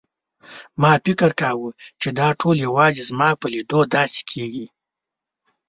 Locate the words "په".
3.39-3.45